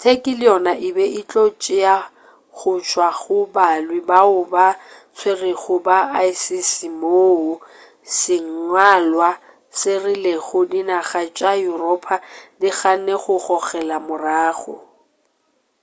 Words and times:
turkey 0.00 0.34
le 0.40 0.44
yona 0.50 0.72
e 0.88 0.88
be 0.96 1.04
e 1.20 1.22
tlo 1.30 1.44
tšea 1.62 1.94
go 2.58 2.72
tšwa 2.86 3.08
go 3.20 3.38
balwi 3.54 3.98
bao 4.10 4.40
ba 4.52 4.66
tswerego 5.16 5.76
ba 5.86 5.98
isis 6.28 6.70
moo 7.00 7.50
sengwalwa 8.18 9.30
se 9.78 9.92
rilego 10.04 10.60
dinaga 10.70 11.22
tša 11.36 11.50
yuropa 11.64 12.14
di 12.60 12.68
ganne 12.78 13.14
go 13.22 13.34
gogela 13.46 13.96
morago 14.06 14.74